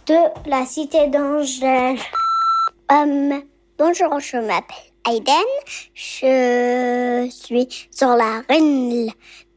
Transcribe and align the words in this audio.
de 0.06 0.50
La 0.50 0.64
Cité 0.64 1.08
d'Angèle. 1.08 1.98
Euh, 2.92 3.42
bonjour, 3.80 4.20
je 4.20 4.38
m'appelle 4.38 4.76
Aiden. 5.10 5.34
Je 5.96 7.28
suis 7.32 7.88
sur 7.90 8.10
la 8.10 8.44
reine 8.48 9.08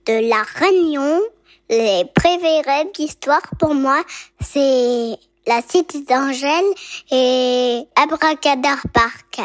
de 0.07 0.29
la 0.31 0.43
Réunion. 0.55 1.21
Les 1.69 2.05
préférés 2.15 2.91
d'histoire 2.95 3.43
pour 3.59 3.75
moi, 3.75 4.03
c'est 4.41 5.19
la 5.47 5.61
cité 5.61 6.03
d'Angèle 6.05 6.65
et 7.13 7.83
Abracadabra 7.97 8.81
Park. 8.95 9.43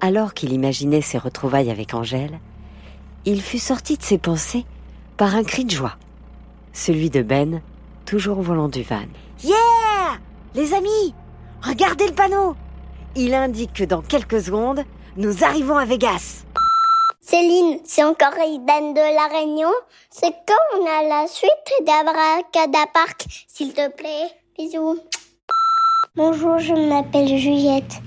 Alors 0.00 0.32
qu'il 0.32 0.52
imaginait 0.52 1.02
ses 1.02 1.18
retrouvailles 1.18 1.72
avec 1.72 1.92
Angèle, 1.92 2.38
il 3.24 3.42
fut 3.42 3.58
sorti 3.58 3.96
de 3.96 4.02
ses 4.04 4.18
pensées 4.18 4.64
par 5.16 5.34
un 5.34 5.42
cri 5.42 5.64
de 5.64 5.72
joie. 5.72 5.96
Celui 6.72 7.10
de 7.10 7.22
Ben, 7.22 7.62
toujours 8.06 8.38
au 8.38 8.42
volant 8.42 8.68
du 8.68 8.82
van. 8.82 9.06
Yeah 9.42 9.56
Les 10.54 10.72
amis 10.74 11.14
Regardez 11.62 12.06
le 12.06 12.14
panneau 12.14 12.54
Il 13.16 13.34
indique 13.34 13.72
que 13.72 13.84
dans 13.84 14.02
quelques 14.02 14.40
secondes, 14.40 14.84
nous 15.16 15.44
arrivons 15.44 15.76
à 15.76 15.84
Vegas. 15.84 16.44
Céline, 17.20 17.80
c'est 17.84 18.04
encore 18.04 18.34
Aiden 18.34 18.94
de 18.94 19.14
la 19.14 19.38
Réunion. 19.38 19.70
C'est 20.10 20.34
quand 20.46 20.78
on 20.78 20.86
a 20.86 21.08
la 21.08 21.26
suite 21.26 21.50
d'Abracadabra 21.86 22.86
Park, 22.92 23.24
s'il 23.46 23.72
te 23.72 23.88
plaît? 23.90 24.30
Bisous. 24.58 24.98
Bonjour, 26.16 26.58
je 26.58 26.74
m'appelle 26.74 27.36
Juliette. 27.36 28.00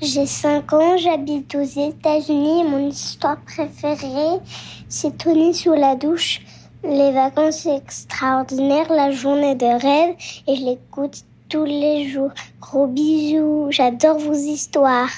J'ai 0.00 0.26
5 0.26 0.72
ans, 0.72 0.96
j'habite 0.96 1.54
aux 1.54 1.62
États-Unis. 1.62 2.64
Mon 2.64 2.88
histoire 2.88 3.38
préférée, 3.44 4.40
c'est 4.88 5.18
Tony 5.18 5.54
sous 5.54 5.72
la 5.72 5.94
douche, 5.94 6.40
les 6.84 7.12
vacances 7.12 7.66
extraordinaires, 7.66 8.92
la 8.92 9.10
journée 9.10 9.54
de 9.54 9.66
rêve, 9.66 10.16
et 10.46 10.56
je 10.56 10.64
l'écoute 10.64 11.24
tous 11.48 11.64
les 11.64 12.08
jours. 12.08 12.30
Gros 12.60 12.86
bisous, 12.86 13.68
j'adore 13.70 14.18
vos 14.18 14.34
histoires. 14.34 15.10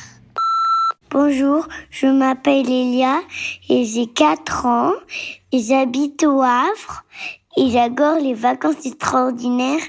Bonjour, 1.10 1.66
je 1.90 2.06
m'appelle 2.06 2.70
Elia 2.70 3.20
et 3.68 3.84
j'ai 3.84 4.06
4 4.06 4.66
ans 4.66 4.92
et 5.52 5.60
j'habite 5.60 6.24
au 6.24 6.42
Havre 6.42 7.04
et 7.56 7.70
j'adore 7.70 8.18
les 8.18 8.34
vacances 8.34 8.84
extraordinaires 8.84 9.84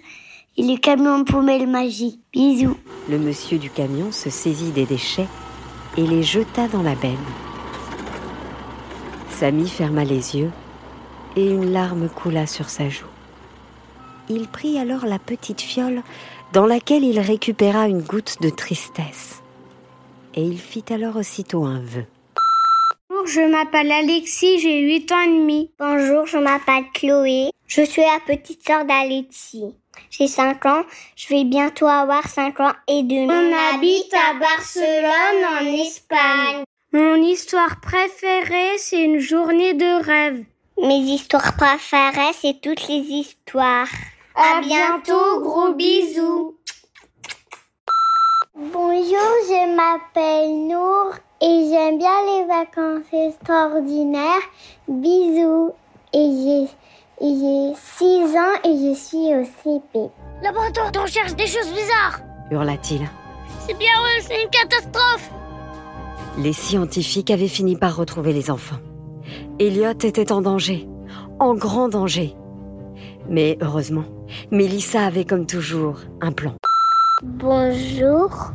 et 0.57 0.63
les 0.63 0.77
camions 0.77 1.25
poubelles 1.25 1.67
magiques. 1.67 2.19
Bisous. 2.31 2.77
Le 3.09 3.17
monsieur 3.17 3.57
du 3.57 3.69
camion 3.69 4.11
se 4.11 4.29
saisit 4.29 4.71
des 4.71 4.85
déchets 4.85 5.27
et 5.97 6.03
les 6.03 6.23
jeta 6.23 6.67
dans 6.67 6.83
la 6.83 6.95
benne. 6.95 7.17
Samy 9.31 9.67
ferma 9.67 10.03
les 10.03 10.37
yeux 10.37 10.51
et 11.37 11.45
une 11.45 11.71
larme 11.71 12.09
coula 12.09 12.47
sur 12.47 12.67
sa 12.67 12.89
joue. 12.89 13.05
Il 14.27 14.47
prit 14.47 14.79
alors 14.79 15.05
la 15.05 15.19
petite 15.19 15.61
fiole 15.61 16.01
dans 16.51 16.65
laquelle 16.65 17.03
il 17.03 17.19
récupéra 17.19 17.87
une 17.87 18.01
goutte 18.01 18.41
de 18.41 18.49
tristesse. 18.49 19.41
Et 20.33 20.41
il 20.41 20.59
fit 20.59 20.83
alors 20.89 21.15
aussitôt 21.15 21.63
un 21.63 21.79
vœu. 21.79 22.05
Bonjour, 23.09 23.27
je 23.27 23.41
m'appelle 23.51 23.91
Alexis, 23.91 24.59
j'ai 24.59 24.79
8 24.79 25.11
ans 25.11 25.21
et 25.21 25.27
demi. 25.27 25.71
Bonjour, 25.79 26.25
je 26.25 26.37
m'appelle 26.37 26.85
Chloé. 26.93 27.51
Je 27.67 27.83
suis 27.83 28.01
la 28.01 28.19
petite 28.25 28.65
sœur 28.65 28.85
d'Alexis. 28.85 29.75
J'ai 30.09 30.27
5 30.27 30.65
ans, 30.65 30.83
je 31.15 31.27
vais 31.29 31.43
bientôt 31.43 31.87
avoir 31.87 32.27
5 32.27 32.59
ans 32.61 32.73
et 32.87 33.03
demi. 33.03 33.29
On 33.29 33.75
habite 33.75 34.13
à 34.13 34.33
Barcelone, 34.39 35.45
en 35.61 35.81
Espagne. 35.81 36.63
Mon 36.93 37.15
histoire 37.15 37.79
préférée, 37.81 38.77
c'est 38.77 39.03
une 39.03 39.19
journée 39.19 39.73
de 39.73 40.03
rêve. 40.03 40.43
Mes 40.81 40.99
histoires 40.99 41.55
préférées, 41.55 42.33
c'est 42.39 42.61
toutes 42.61 42.87
les 42.87 42.99
histoires. 42.99 43.87
À, 44.35 44.61
bientôt, 44.61 45.41
gros 45.41 45.73
bisous. 45.73 46.55
Bonjour, 48.55 49.31
je 49.49 49.75
m'appelle 49.75 50.67
Nour 50.67 51.15
et 51.41 51.69
j'aime 51.69 51.97
bien 51.97 52.09
les 52.27 52.45
vacances 52.45 53.11
extraordinaires. 53.11 54.41
Bisous. 54.87 55.71
Et 56.13 56.31
j'ai, 56.43 56.67
j'ai 57.21 57.73
6 57.75 58.37
ans 58.37 58.59
et 58.63 58.77
je 58.77 58.93
suis 58.93 59.35
au 59.35 59.43
CP. 59.45 60.11
Là-bas, 60.43 60.99
on 61.01 61.05
cherche 61.07 61.35
des 61.35 61.47
choses 61.47 61.73
bizarres. 61.73 62.19
hurla-t-il. 62.51 63.01
C'est 63.65 63.77
bien 63.77 63.99
vrai, 63.99 64.21
c'est 64.21 64.43
une 64.43 64.49
catastrophe. 64.49 65.31
Les 66.37 66.53
scientifiques 66.53 67.31
avaient 67.31 67.47
fini 67.47 67.75
par 67.75 67.95
retrouver 67.95 68.31
les 68.31 68.51
enfants. 68.51 68.77
Elliot 69.59 69.97
était 70.03 70.31
en 70.31 70.41
danger, 70.41 70.87
en 71.39 71.55
grand 71.55 71.89
danger. 71.89 72.35
Mais 73.27 73.57
heureusement, 73.59 74.03
Mélissa 74.51 75.05
avait 75.05 75.25
comme 75.25 75.47
toujours 75.47 75.97
un 76.21 76.31
plan. 76.31 76.53
Bonjour, 77.23 78.51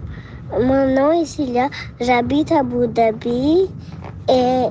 mon 0.53 0.95
nom 0.95 1.11
est 1.11 1.25
Cilia, 1.25 1.71
j'habite 2.01 2.53
à 2.53 2.61
Abu 2.61 2.87
Dhabi 2.87 3.69
et 4.29 4.67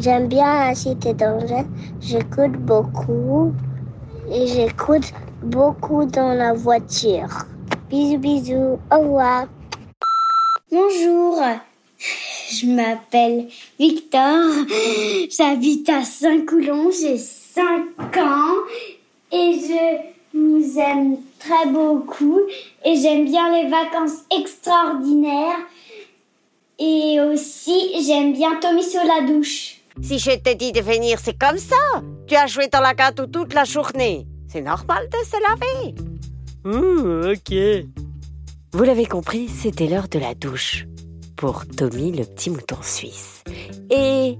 j'aime 0.00 0.26
bien 0.26 0.68
la 0.68 0.74
cité 0.74 1.14
d'Angers. 1.14 1.66
J'écoute 2.00 2.52
beaucoup 2.52 3.52
et 4.32 4.48
j'écoute 4.48 5.12
beaucoup 5.44 6.06
dans 6.06 6.34
la 6.34 6.54
voiture. 6.54 7.28
Bisous, 7.88 8.18
bisous, 8.18 8.78
au 8.90 8.98
revoir. 8.98 9.46
Bonjour, 10.72 11.40
je 12.50 12.66
m'appelle 12.66 13.48
Victor, 13.78 14.66
j'habite 15.30 15.88
à 15.88 16.04
Saint-Coulon, 16.04 16.90
j'ai 16.90 17.18
5 17.18 18.16
ans 18.18 18.54
et 19.32 19.52
je 19.60 20.38
vous 20.38 20.78
aime 20.78 21.18
très 21.38 21.66
beaucoup 21.66 22.40
et 22.84 22.96
j'aime 22.96 23.24
bien 23.26 23.50
les 23.50 23.68
vacances 23.68 24.20
extraordinaires 24.36 25.58
et 26.78 27.20
aussi 27.20 28.02
j'aime 28.04 28.32
bien 28.32 28.56
Tommy 28.60 28.82
sur 28.82 29.04
la 29.04 29.26
douche. 29.26 29.76
Si 30.00 30.18
je 30.18 30.30
t'ai 30.30 30.54
dit 30.54 30.72
de 30.72 30.80
venir, 30.80 31.18
c'est 31.22 31.38
comme 31.38 31.58
ça. 31.58 32.02
Tu 32.26 32.34
as 32.34 32.46
joué 32.46 32.68
dans 32.68 32.80
la 32.80 32.94
gâteau 32.94 33.26
toute 33.26 33.52
la 33.52 33.64
journée. 33.64 34.26
C'est 34.48 34.62
normal 34.62 35.08
de 35.10 35.18
se 35.18 35.36
laver. 35.42 35.94
Ouh, 36.64 37.32
ok. 37.32 37.86
Vous 38.72 38.84
l'avez 38.84 39.04
compris, 39.04 39.48
c'était 39.48 39.86
l'heure 39.86 40.08
de 40.08 40.18
la 40.18 40.34
douche 40.34 40.86
pour 41.42 41.66
Tommy 41.66 42.12
le 42.12 42.24
petit 42.24 42.50
mouton 42.50 42.76
suisse. 42.82 43.42
Et 43.90 44.36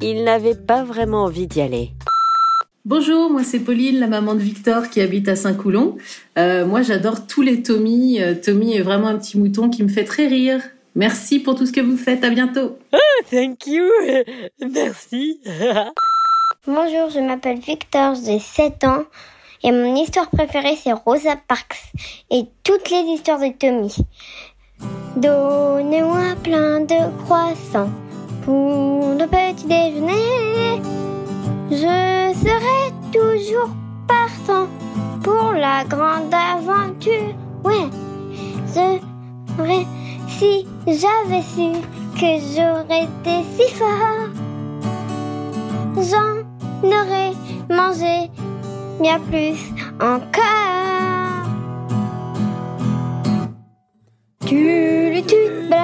il 0.00 0.22
n'avait 0.22 0.54
pas 0.54 0.84
vraiment 0.84 1.24
envie 1.24 1.48
d'y 1.48 1.60
aller. 1.60 1.90
Bonjour, 2.84 3.30
moi 3.30 3.42
c'est 3.42 3.58
Pauline, 3.58 3.98
la 3.98 4.06
maman 4.06 4.36
de 4.36 4.38
Victor 4.38 4.88
qui 4.88 5.00
habite 5.00 5.26
à 5.26 5.34
Saint-Coulon. 5.34 5.96
Euh, 6.38 6.64
moi 6.64 6.82
j'adore 6.82 7.26
tous 7.26 7.42
les 7.42 7.64
Tommy. 7.64 8.22
Euh, 8.22 8.36
Tommy 8.40 8.76
est 8.76 8.80
vraiment 8.80 9.08
un 9.08 9.18
petit 9.18 9.36
mouton 9.36 9.70
qui 9.70 9.82
me 9.82 9.88
fait 9.88 10.04
très 10.04 10.28
rire. 10.28 10.62
Merci 10.94 11.40
pour 11.40 11.56
tout 11.56 11.66
ce 11.66 11.72
que 11.72 11.80
vous 11.80 11.96
faites. 11.96 12.22
À 12.22 12.30
bientôt. 12.30 12.78
Ah, 12.92 13.24
thank 13.28 13.66
you. 13.66 13.82
Merci. 14.72 15.40
Bonjour, 16.68 17.10
je 17.10 17.26
m'appelle 17.26 17.58
Victor, 17.58 18.14
j'ai 18.24 18.38
7 18.38 18.84
ans 18.84 19.02
et 19.64 19.72
mon 19.72 19.96
histoire 19.96 20.30
préférée 20.30 20.76
c'est 20.80 20.92
Rosa 20.92 21.34
Parks 21.48 21.92
et 22.30 22.44
toutes 22.62 22.88
les 22.90 23.02
histoires 23.14 23.40
de 23.40 23.52
Tommy. 23.58 23.92
Donnez-moi 25.16 26.34
plein 26.42 26.80
de 26.80 27.24
croissants 27.24 27.88
pour 28.44 29.14
le 29.18 29.26
petit 29.26 29.66
déjeuner. 29.66 30.82
Je 31.70 32.34
serai 32.44 32.92
toujours 33.10 33.70
partant 34.06 34.66
pour 35.22 35.54
la 35.54 35.84
grande 35.84 36.34
aventure. 36.34 37.34
Ouais, 37.64 37.88
je 38.68 39.00
serais 39.56 39.86
si 40.28 40.68
j'avais 40.86 41.40
su 41.40 41.80
que 42.20 42.38
j'aurais 42.54 43.04
été 43.04 43.42
si 43.56 43.72
fort. 43.72 44.28
J'en 45.96 46.44
aurais 46.86 47.32
mangé 47.70 48.30
bien 49.00 49.18
plus 49.20 49.58
encore. 49.98 50.76